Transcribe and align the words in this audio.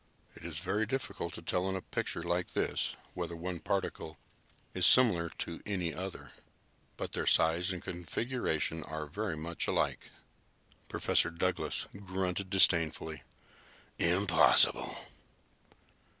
"It 0.35 0.43
is 0.43 0.57
very 0.57 0.87
difficult 0.87 1.35
to 1.35 1.43
tell 1.43 1.69
in 1.69 1.75
a 1.75 1.81
picture 1.83 2.23
like 2.23 2.53
this 2.53 2.95
whether 3.13 3.35
one 3.35 3.59
particle 3.59 4.17
is 4.73 4.87
similar 4.87 5.29
to 5.37 5.61
any 5.63 5.93
other, 5.93 6.31
but 6.97 7.11
their 7.11 7.27
size 7.27 7.71
and 7.71 7.83
configuration 7.83 8.83
are 8.83 9.05
very 9.05 9.37
much 9.37 9.67
alike." 9.67 10.09
Professor 10.89 11.29
Douglas 11.29 11.85
grunted 11.95 12.49
disdainfully. 12.49 13.21
"Impossible!" 13.99 14.91